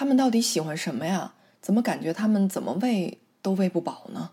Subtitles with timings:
[0.00, 1.34] 他们到底喜欢什么呀？
[1.60, 4.30] 怎么感觉他们怎么喂都喂不饱呢？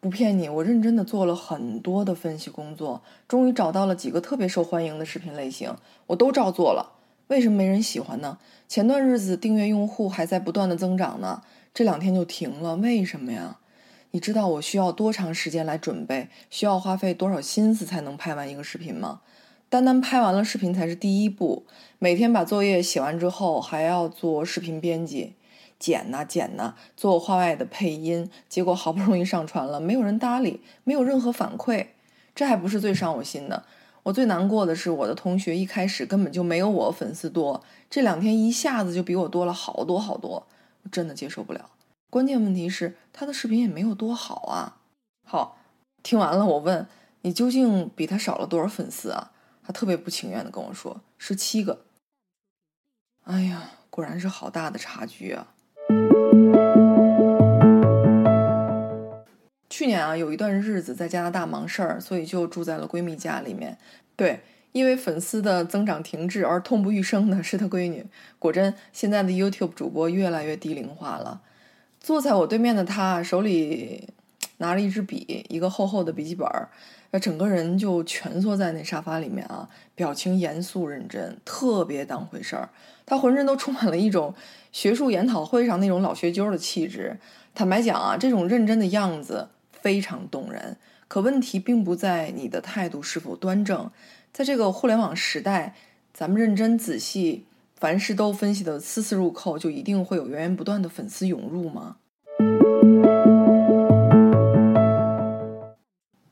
[0.00, 5.72] 不骗你，我认真的做了很多的分析工作，终于找到了几个特别受欢迎的视频类型，
[6.08, 6.98] 我都照做了。
[7.28, 8.38] 为什么没人喜欢呢？
[8.66, 11.42] 前段日子订阅用户还在不断的增长呢，
[11.74, 13.58] 这两天就停了，为什么呀？
[14.10, 19.22] 你知道我需要多长时间来准备，需要花费多少心思才能拍完一个视频吗？
[19.70, 21.64] 单单拍完了视频才是第一步，
[21.98, 25.32] 每天把作业写完之后，还要做视频编辑。
[25.78, 31.86] 剪呐剪呐，做画外的配音，结果好不容易上传了，没有人搭理，没有任何反馈。
[32.34, 33.64] 这还不是最伤我心的，
[34.02, 40.46] 我最难过的是我的同学一开始根本就没有我粉丝多，这两天一下子就比我多了好多好多，
[40.92, 41.70] 真的接受不了。
[42.10, 44.78] 关键问题是他的视频也没有多好啊。
[45.26, 45.58] 好，
[46.02, 46.86] 听完了我问
[47.22, 49.32] 你究竟比他少了多少粉丝啊？
[49.64, 51.86] 他特别不情愿的跟我说十七个。
[53.24, 55.54] 哎呀，果然是好大的差距啊！
[59.70, 63.78] 去年啊，有一段日子在加拿大忙事儿，所以就住在了闺蜜家里面。
[64.16, 64.40] 对，
[64.72, 68.04] 因为粉丝的增长停滞而痛不欲生的是她闺女。
[68.38, 71.40] 果真，现在的 YouTube 主播越来越低龄化了。
[72.00, 74.08] 坐在我对面的她，手里
[74.58, 76.68] 拿着一支笔，一个厚厚的笔记本儿，
[77.20, 82.70] 整个人就蜷缩在那沙发里面啊，表情严肃认真，特别当回事儿。
[83.06, 84.34] 她浑身都充满了一种
[84.72, 87.18] 学术研讨会上那种老学究的气质。
[87.54, 89.48] 坦白讲啊，这种认真的样子。
[89.72, 90.76] 非常动人，
[91.08, 93.90] 可问题并不在你的态度是否端正。
[94.32, 95.74] 在这个互联网时代，
[96.14, 97.44] 咱们认真仔细，
[97.76, 101.96] 凡事都分析的丝丝入扣，就一定会有源源不断的粉丝涌入吗？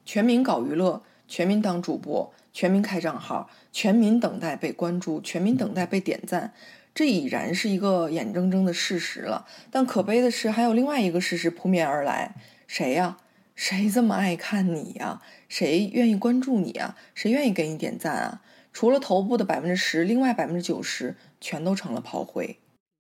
[0.06, 6.54] 全民搞娱乐，全民当主播，全民开账号，全民等待被关注，全民等待被点赞，
[6.94, 9.46] 这已然是一个眼睁睁的事实了。
[9.70, 12.34] 但可悲的是，还有另外一个事实扑面而来，
[12.66, 13.18] 谁呀？
[13.60, 15.20] 谁这么爱看你呀？
[15.46, 16.96] 谁愿意关注你啊？
[17.14, 18.40] 谁愿意给你点赞啊？
[18.72, 22.56] 除了头部的百分之十，另外百分之九十全都成了炮灰。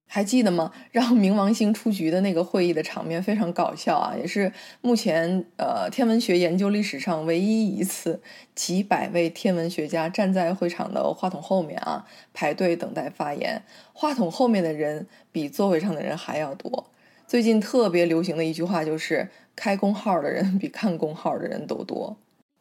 [0.06, 0.70] 还记得吗？
[0.92, 8.20] 让冥王星出局的那个会议的场面非常搞笑啊，也是目前呃天文学研究历史上唯一一次
[8.54, 12.04] 几百位天文学家站在会场的话筒后面啊
[12.34, 13.62] 排队等待发言，
[13.94, 16.90] 话筒后面的人比座位上的人还要多。
[17.26, 19.30] 最近特别流行的一句话就是。
[19.60, 22.16] 开公号的人比看公号的人都多，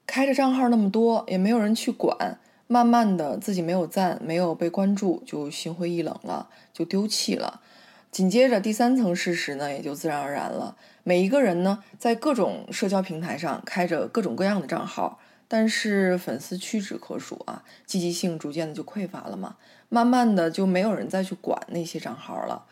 [0.06, 2.38] 开着账号那么多，也没有人去管。
[2.68, 7.62] 慢慢的，自己没有赞，没有被关注，就心灰意冷了，就丢弃了。
[8.12, 10.76] 紧接着，第三层事实呢，也就自然而然了。
[11.06, 19.56] 每一个人呢，在各种社交平台上开着各种各样的账号，但是粉丝屈指可数啊，积极性逐渐的就匮乏了嘛。
[19.88, 22.66] 慢慢的，就没有人再去管那些账号了。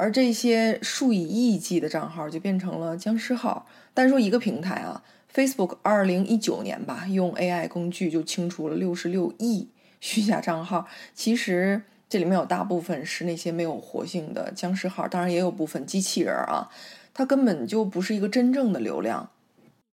[0.00, 3.66] 而这些数以亿计的账号就变成了僵尸号。
[3.92, 9.68] 单说一个平台啊，Facebook 二零一九年吧，用 AI 工具就清除了六十六亿
[10.00, 10.86] 虚假账号。
[11.14, 16.70] 其实这里面有大部分是那些没有活性的僵尸号，当然也有部分机器人啊，
[17.12, 19.28] 它根本就不是一个真正的流量。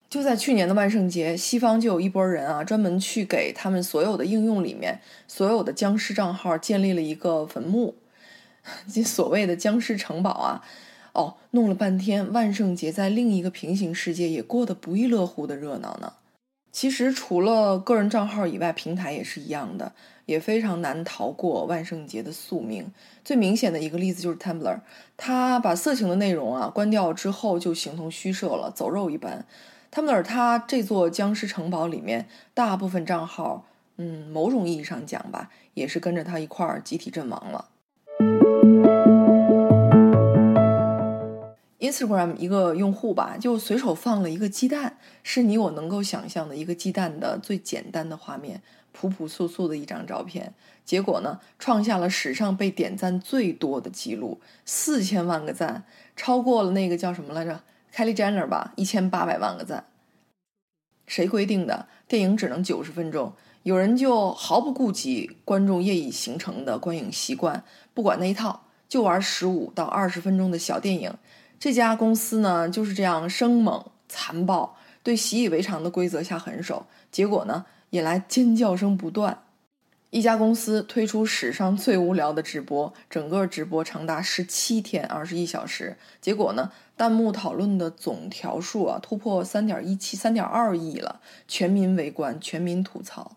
[0.07, 7.95] 就在去年的万圣节，西方就有一波人啊，专门去给他们所有的应用里面所有的僵尸账号建立了一个坟墓。
[8.91, 10.63] 这所谓的僵尸城堡啊，
[11.13, 16.13] 哦，弄了半天，万圣节在另一个平行世界也过得不亦乐乎的热闹呢。
[16.71, 19.93] 其实除了个人账号以外，平台也是一样的，
[20.25, 22.91] 也非常难逃过万圣节的宿命。
[23.23, 24.81] 最明显的一个例子就是 Tumblr，
[25.15, 29.45] 它把色情的内容啊关掉之后，就形同虚设了，走肉一般。
[29.89, 33.65] Tumblr 它这座僵尸城堡里面，大部分账号，
[33.95, 37.69] 嗯，某种意义上讲吧，也是跟着它一块儿集体阵亡了。
[41.79, 48.61] Instagram 一个用户吧，就随手放了一个鸡蛋，是你我能够想象的一个鸡蛋的最简单的画面，
[48.91, 50.53] 朴朴素素的一张照片。
[50.83, 57.61] 结果呢，创下了史上被点赞最多的记录，四千万个赞，超过了那个叫什么来着
[57.93, 59.85] ，Kelly Jenner 吧，一千八百万个赞。
[61.07, 61.87] 谁规定的？
[62.07, 63.33] 电影只能九十分钟，
[63.65, 67.63] 有人就毫不顾及观众业已形成的观影习惯，
[67.95, 71.11] 不管那一套，就玩十五到二十分钟的小电影。
[71.59, 79.41] 这家公司呢就是这样生猛残暴，对习以为常的规则下狠手，结果呢引来尖叫声不断。
[80.11, 85.97] 一家公司推出史上最无聊的直播，整个直播长达十七天，二十一小时。
[86.21, 93.35] 结果呢，弹幕讨论的总条数啊，突破三点一七、三点二亿了，全民围观，全民吐槽。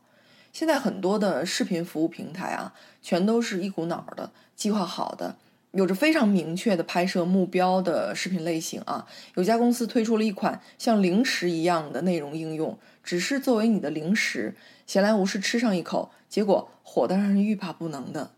[0.58, 5.36] 现在很多的视频服务平台啊，全都是一股脑的计划好的，
[5.70, 9.06] 有着非常明确的拍摄目标的视频类型啊。
[9.36, 14.56] 有家公司推出了一款像零食一样的内容应用，只是作为你的零食。
[14.84, 18.32] 闲来无事吃上一口，结果火得让人欲罢不能的。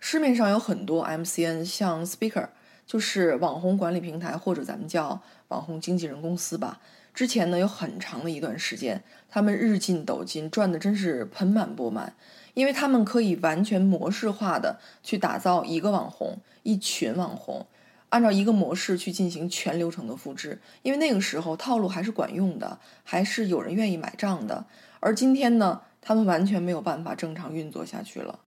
[0.00, 2.48] 市面上有很多 MCN，像 Speaker，
[2.84, 6.80] 就是网红管理平台，或者咱们叫网红经纪人公司吧。
[7.18, 12.14] 之前呢有很长的一段时间，他们日进斗金，赚的真是盆满钵满，
[12.54, 17.66] 因为他们可以完全模式化的去打造一个网红、一群网红，
[18.10, 20.60] 按照一个模式去进行全流程的复制。
[20.82, 24.66] 因为那个时候套路还是管用的，还是有人愿意买账的。
[25.00, 28.38] 而今天呢，他们完全没有办法正常运作下去了。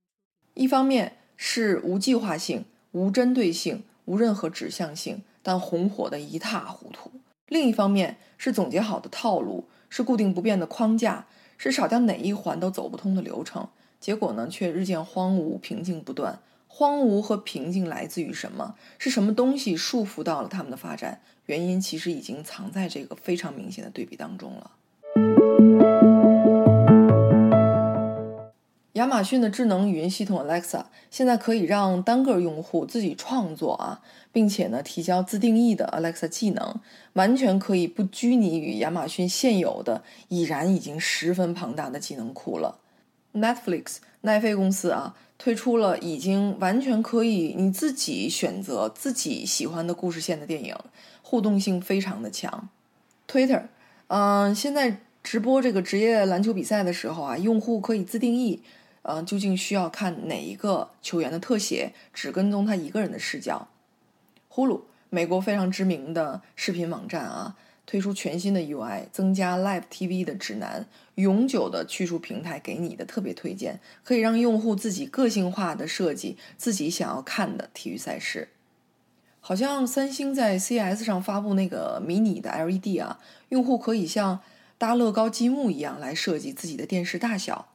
[0.53, 2.63] 一方面是无计划性、
[2.93, 7.11] 无针对性、无任何指向性，但红火的一塌糊涂；
[7.51, 11.27] 另一方面是总结好的套路，是固定不变的框架，
[11.57, 13.67] 是少掉哪一环都走不通的流程。
[13.99, 16.39] 结果呢，却日渐荒芜、平静不断。
[16.69, 18.75] 荒芜和平静来自于什么？
[18.97, 21.21] 是什么东西束缚到了他们的发展？
[21.47, 24.71] 原因其实已经藏在这个非常明显的对比当中了。
[29.01, 33.99] 亚马逊的智能语音系统 Alexa 现在可以让单个用户自己创作啊，
[34.31, 36.79] 并且呢提交自定义的 Alexa 技能，
[37.13, 42.77] 完全可以不拘泥于亚马逊现有的已然已经十分庞大的技能库了。
[43.33, 50.75] Netflix 奈飞公司啊推出了已经完全可以你自己选择自己喜欢的故事线的电影，
[51.23, 52.69] 互动性非常的强。
[53.27, 53.63] Twitter，
[54.09, 58.61] 嗯，现在直播这个职业篮球比赛的时候啊，用户可以自定义。
[59.03, 61.93] 呃，究竟需要看哪一个球员的特写？
[62.13, 63.67] 只跟踪他一个人的视角。
[64.47, 67.55] 呼噜，美国非常知名的视频网站啊，
[67.85, 78.49] 推出全新的 UI，增加 Live TV 的指南，永久的去除平台给你的特别推荐，可以让用户自己个性化的设计自己想要看的体育赛事。
[79.39, 83.19] 好像三星在 CS 上发布那个迷你的 LED 啊，
[83.49, 84.41] 用户可以像
[84.77, 87.70] 搭乐高积木一样来设计自己的电视大小。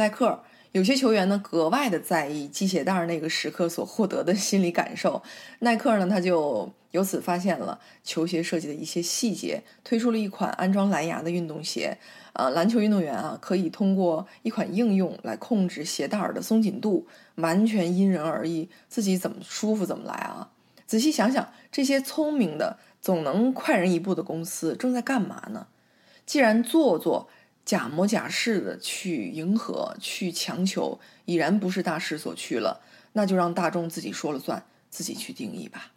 [0.00, 0.40] 耐克
[0.72, 5.22] 有些球员呢格外的在意系鞋带儿那个时刻所获得的心理感受，
[5.58, 11.98] 耐克呢他就由此发现了球鞋设计的一些细节，推出了一款安装蓝牙的运动鞋。
[12.32, 20.48] 呃，篮球运动员啊可以通过一款应用来控制鞋带儿的松紧度，完全因人而异，自己怎么舒服怎么来啊！
[20.86, 25.66] 仔细想想，这些聪明的总能快人一步的公司正在干嘛呢？
[26.24, 27.28] 既然做作。
[27.70, 32.80] 假模假式的去迎合、去强求，已然不是大势所趋了。
[33.12, 35.92] 那就让大众自己说了算，自己去定义吧。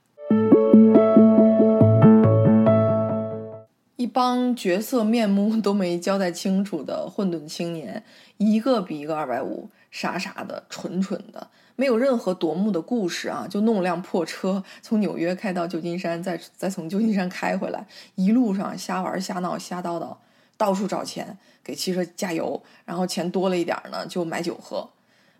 [3.95, 8.03] 一帮角色面目都没交代清楚的混沌青年，
[8.37, 20.17] 一个比一个二百五，傻傻的、蠢蠢的，没有任何夺目的故事啊，就弄辆破车从纽约开到旧金山，再再从旧金山开回来，一路上瞎玩瞎闹瞎叨叨。
[20.55, 24.89] 到处找钱给汽车加油，然后钱多了一点呢，就买酒喝，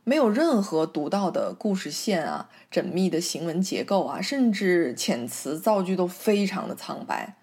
[0.03, 7.35] 没有任何独到的故事线啊，缜密的行文结构啊，甚至遣词造句都非常的苍白，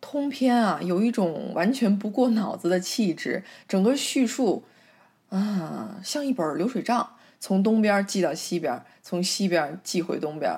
[0.00, 4.64] 通篇啊有一种完全不过脑子的气质，整个叙述
[5.28, 10.52] 啊像一本流水账，从东边记到西边，从西边记回东边。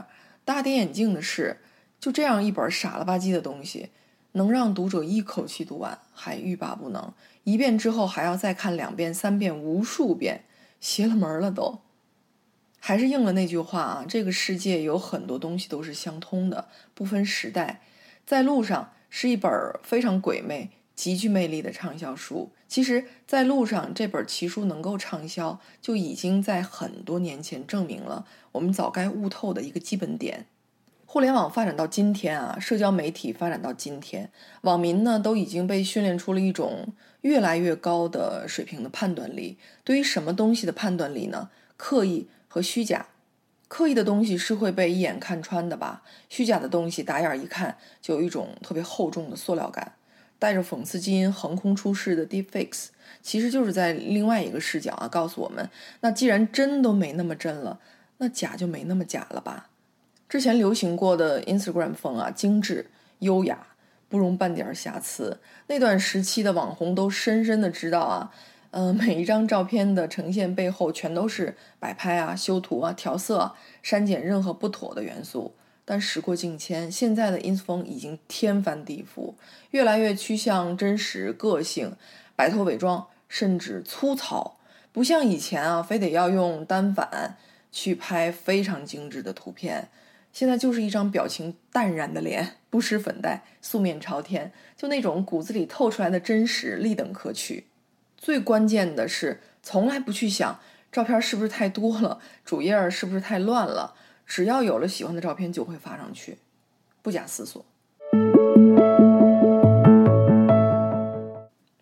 [0.44, 1.58] 大跌眼镜的是，
[2.00, 3.90] 就这样一本傻了吧唧的东西。
[4.32, 7.12] 能让读者一口气读完，还欲罢不能，
[7.50, 10.44] 一遍之后还要再看两遍、三遍、无数遍，
[10.80, 11.78] 邪了门了都。
[12.78, 17.80] 还是应了那句话啊，这个世界有很多东西都是相通的，不分时代。
[18.26, 19.50] 在路上是一本
[19.82, 22.52] 非常鬼魅、极具魅力的畅销书。
[22.68, 30.44] 其实，在路上这本奇书能够畅销，就已经在很多年前证明了我们早该悟透的一个基本点。
[31.06, 39.58] 互联网发展到今天啊，社交媒体发展到今天，网民呢都已经被训练出了一种越来越高的水平的判断力。
[39.84, 41.50] 对于什么东西的判断力呢？
[41.76, 43.06] 刻意和虚假。
[43.68, 46.02] 刻意的东西是会被一眼看穿的吧？
[46.28, 49.92] 虚假的东西打眼一看就有一种特别厚重的塑料感。
[50.40, 52.86] 带着讽刺基因横空出世的 Deepfakes，
[53.20, 55.68] 其实就是在另外一个视角啊，告诉我们：
[56.00, 57.80] 那既然真都没那么真了，
[58.18, 59.68] 那假就没那么假了吧？
[60.28, 62.86] 之前流行过的 Instagram 风啊，精致、
[63.18, 63.67] 优雅，
[64.08, 65.38] 不容半点瑕疵。
[65.66, 68.32] 那段时期的网红都深深的知道啊，
[68.70, 75.54] 嗯，每一张照片的呈现背后全都是摆拍啊、修图啊、调色、删减任何不妥的元素。
[75.84, 79.34] 但时过境迁，现在的 ins 风已经天翻地覆，
[79.70, 81.96] 越来越趋向真实、个性，
[82.36, 84.58] 摆脱伪装，甚至粗糙。
[84.92, 87.36] 不像以前啊，非得要用单反
[87.72, 89.88] 去拍非常精致的图片。
[90.32, 97.66] 现在就是一张表情淡然的脸，不施粉黛，素面朝天，就那种骨子里透出来的真实，立等可取。
[98.16, 100.60] 最关键的是，从来不去想
[100.92, 103.94] 照片是不是太多了，主页是不是太乱了。
[104.26, 106.38] 只要有了喜欢的照片，就会发上去，
[107.02, 107.64] 不假思索。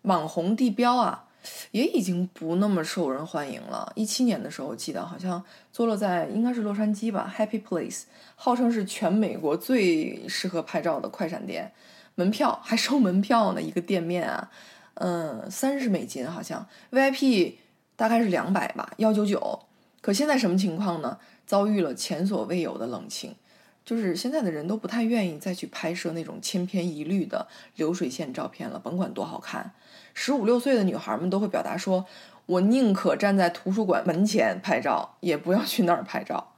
[0.03, 1.26] 网红地标啊，
[1.71, 3.91] 也已经不那么受人欢迎了。
[3.95, 8.03] 一七年的时候，我记得好像坐落在应该是洛杉矶吧，Happy Place，
[8.35, 11.71] 号称是全美国最适合拍照的快闪店，
[12.15, 14.51] 门票还收门票呢，一个店面啊。
[14.95, 17.53] 嗯，三十美金好像，VIP
[17.95, 19.59] 大概是两百吧，幺九九。
[20.01, 21.17] 可现在什么情况呢？
[21.45, 23.33] 遭遇了前所未有的冷清，
[23.87, 29.71] 就是现在的人都不太愿意再去拍摄那种千篇一律的流水线照片了，甭管多好看。
[30.13, 32.05] 十五六岁的女孩们都会表达说
[32.47, 36.51] ：“我宁可站在图书馆门前拍照，也不要去那儿拍照。”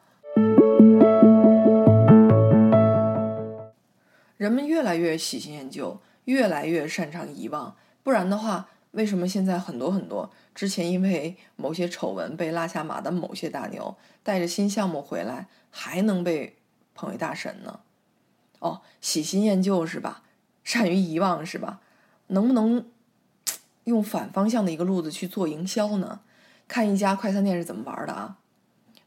[4.38, 7.75] 人们越来越喜新厌旧，越来越擅长遗忘。
[8.01, 16.55] 不然的话，为什么现在很多很多之前因为某些丑闻被拉下马的某些大牛，带着新项目回来还能被
[16.99, 17.79] 捧为大神呢？
[18.59, 20.23] 哦，喜新厌旧是吧？
[20.65, 21.79] 善于遗忘是吧？
[22.27, 22.85] 能不能
[23.85, 26.19] 用反方向的一个路子去做营销呢？
[26.67, 28.37] 看一家快餐店是怎么玩的啊？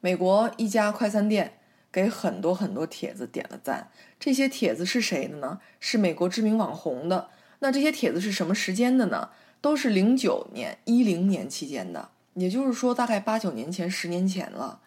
[0.00, 1.58] 美国一家快餐店
[1.92, 5.61] 给很多很多帖子点了赞，这些帖子是谁的呢？
[5.78, 7.28] 是美国知名网红的。
[7.58, 9.28] 那这些帖子是什么时间的呢？
[9.61, 14.80] 都是零九年、一零年期间的，也就是说大概八九年前、十年前了。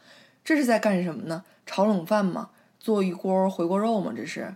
[0.43, 1.45] 这是在干什么呢？
[1.65, 2.49] 炒冷饭吗？
[2.85, 4.13] 做一锅回锅肉吗？
[4.15, 4.53] 这是，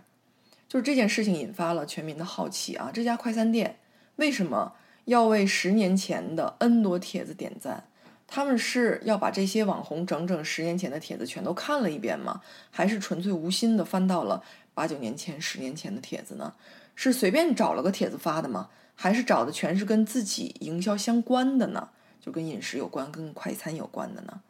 [0.68, 2.88] 就是这件事情引发了全民的好奇啊！
[2.94, 3.80] 这家快餐店
[4.14, 4.74] 为什么
[5.06, 7.88] 要为十年前的 N 多帖子点赞？
[8.28, 12.40] 他们是要把这些网红整整十年前的帖子全都看了一遍吗？
[12.70, 14.44] 还是纯粹无心的翻到了
[14.74, 16.54] 八九年前、十年前的帖子呢？
[16.94, 18.68] 是随便找了个帖子发的吗？
[18.94, 21.88] 还是找的全是跟自己营销相关的呢？
[22.20, 24.40] 就跟饮食有关、跟快餐有关的呢？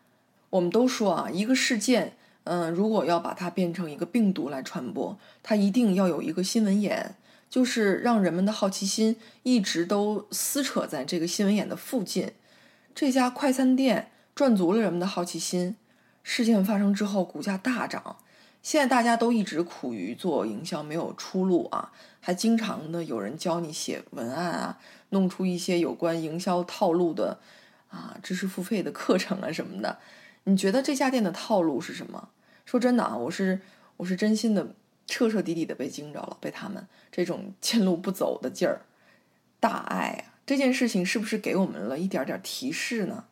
[0.50, 2.12] 我们都说啊，一个事件，
[2.44, 7.14] 嗯，如果要把它变成一个病毒来传播，它一定要有一个新闻眼，
[7.48, 12.32] 就是让人们的好奇心一直都撕扯在这个新闻眼的附近。
[12.94, 15.76] 这家快餐店赚足了人们的好奇心，
[16.22, 18.16] 事件发生之后，股价大涨。
[18.62, 24.78] 现在大家都一直苦于做营销没有出路啊，还经常的有人教你写文案啊，
[25.10, 27.38] 弄出一些有关营销套路的
[27.88, 29.98] 啊知识付费的课程啊什么的。
[30.44, 32.30] 你觉得这家店的套路是什么？
[32.64, 33.60] 说真的啊，我是
[33.96, 34.74] 我是真心的
[35.06, 38.82] 彻彻底底的被惊着了，被他们这种 见路不走的劲儿，
[39.58, 40.38] 大爱啊！
[40.46, 43.24] 这件事情是不是给我们了一点点提示呢？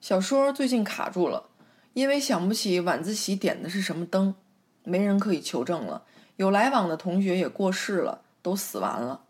[0.00, 1.50] 小说最近卡住了，
[1.92, 4.34] 因为想不起晚自习点的是什么灯，
[4.82, 6.04] 没人可以求证了。
[6.36, 9.24] 有来往的同学也过世了，都死完了。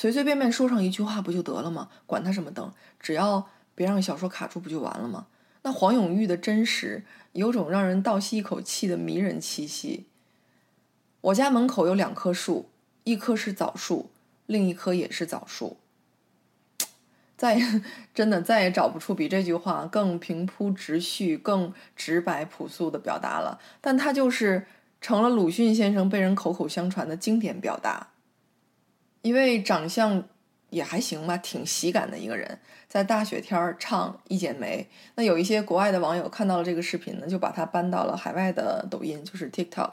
[0.00, 1.88] 随随便便说上一句话不就得了吗？
[2.06, 5.26] 管他什么灯，只要别让小说卡住不就完了吗？
[5.62, 7.02] 那黄永玉的真实，
[7.32, 10.06] 有种让人倒吸一口气的迷人气息。
[11.20, 12.68] 我家门口有两棵树，
[13.02, 14.10] 一棵是枣树，
[14.46, 15.78] 另一棵也是枣树。
[17.36, 17.82] 再也
[18.14, 23.58] 真的再也找不出比这句话更平铺直叙、更直白朴素的表达了。
[23.80, 24.68] 但它就是
[25.00, 28.10] 成了鲁迅先生被人口口相传的经典表达。
[29.22, 30.24] 一位长相
[30.70, 32.58] 也还行吧，挺喜感的一个人，
[32.88, 34.88] 在大雪天儿唱《一剪梅》。
[35.16, 39.92] 那有一些国外的网友看到了这个视频呢，就把它搬到了海外的抖音，就是 TikTok。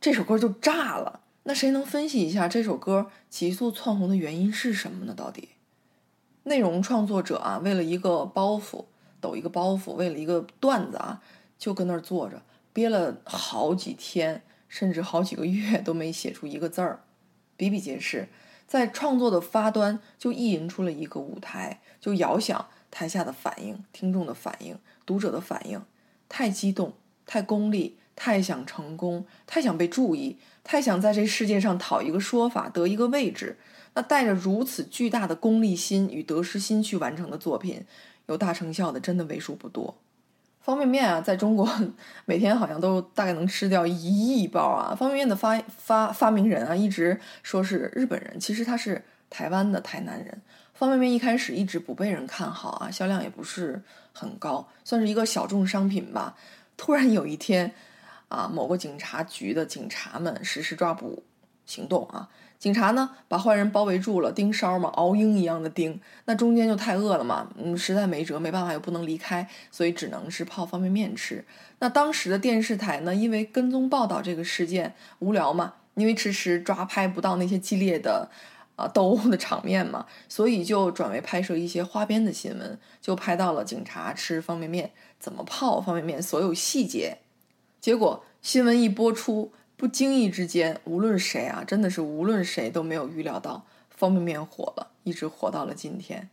[0.00, 1.20] 这首歌就炸了。
[1.44, 5.14] 那谁能分析一下这首歌急速窜红的原因是什么呢？
[5.16, 5.50] 到底？
[6.44, 8.84] 内容创作者啊，为了一个包袱，
[9.20, 11.22] 抖一个包袱，为了一个段子啊，
[11.58, 12.42] 就跟那儿坐着，
[12.72, 17.00] 憋了好几天，甚至好几个月都没写出一个字儿，
[17.60, 18.26] 比比皆是。
[18.66, 25.82] 在创作的发端就意淫出了一个舞台，就遥想台下的反应、听众的反应、读者的反应，
[26.26, 26.94] 太激动，
[27.26, 33.58] 太功利，太想成功，太想被注意，太想在这世界上讨一个说法，得一个位置。
[33.92, 37.84] 那带着如此巨大的功利心与得失心去完成的作品，
[38.28, 39.98] 有大成效的真的为数不多。
[40.60, 41.68] 方便面啊，在中国
[42.26, 44.94] 每天好像都大概能吃掉一亿包啊。
[44.94, 50.40] 方便面的发发发明人啊，一直说是日本人，其实他是台湾的台南人。
[50.74, 56.36] 方便面一开始一直不被人看好啊，销量也不是很高，算是一个小众商品吧。
[56.76, 57.72] 突然有一天，
[58.28, 61.22] 啊，某个警察局的警察们实施抓捕
[61.66, 62.28] 行动啊。
[62.60, 65.98] 警察呢，把坏人包围住了，盯梢嘛，熬鹰一样的盯。
[66.26, 71.42] 那中间就太饿了嘛，嗯，实在没辙，没办法又不能离开，所以只能是泡方便面吃。
[71.78, 78.28] 那当时的电视台呢，因为跟踪报道这个事件无聊嘛，因为迟迟抓拍不到那些激烈的
[78.76, 87.16] 啊斗殴的场面嘛，所以就转为拍摄一些花边的新闻，就拍到了警察吃方便面，怎么泡方便面，所有细节。
[87.80, 89.50] 结果新闻一播出。
[89.80, 96.28] 不经意之间，无论谁啊，真的是无论谁都没有预料到方便面火了，一直火到了今天。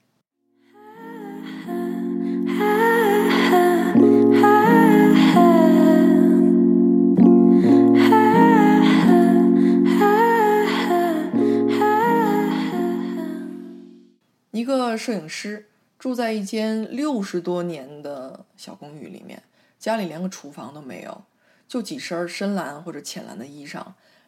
[14.52, 19.42] 一个摄影师住在一间六十多年的小公寓里面，
[19.80, 21.22] 家里连个厨房都没有。
[21.68, 23.84] 就几身深蓝或者浅蓝的衣裳，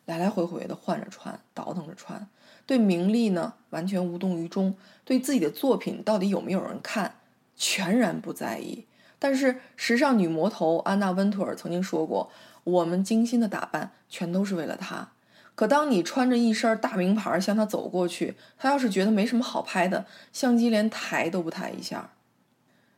[0.06, 2.28] 来来回回的换着穿，倒腾着穿。
[2.66, 7.16] 对名利呢，完全无动于衷；对自己的作品到底有没有人看，
[7.56, 8.86] 全然不在意。
[9.18, 12.32] 但是，时尚女魔头安娜温图尔曾经说过
[12.64, 15.10] ：“我们精心的打扮，全都是为了他。”
[15.56, 22.12] 可当你穿着一身大名牌向他走过去，他要是觉得没什么好拍的，相机连抬都不抬一下。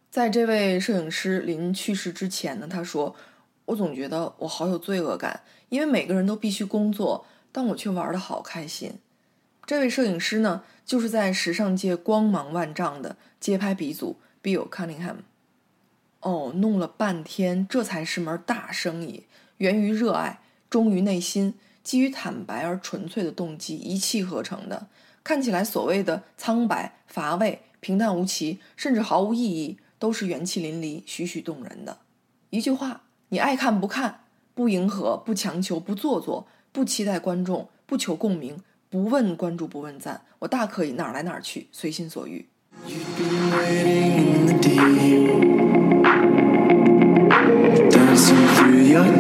[0.10, 3.16] 在这位摄影师临去世之前呢，他说。
[3.72, 8.94] 我总觉得我好有罪恶感，因为每个人都必须工作，但我却玩的好开心。
[9.66, 15.18] 这位摄影师呢，就是在时尚界光芒万丈的街拍鼻祖 Bill Cunningham。
[16.20, 19.24] 哦，弄了半天，这才是门大生意，
[19.58, 24.88] 源于热爱，忠于内心，基于坦白而纯粹的动机一气呵成的。
[25.24, 32.00] 看起来所谓的苍白、乏味、平淡无奇，甚至毫无意义，都是元气淋漓、栩栩动人的。
[32.50, 33.04] 一句话。
[33.34, 34.20] 你爱看不看，
[34.54, 38.58] 不迎合，不强求，不做作，不期待观众，不求共鸣，
[38.90, 42.46] 不问关注，不问赞，我大可以哪儿来哪儿去，随心所欲。
[42.86, 43.00] You've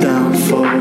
[0.01, 0.80] been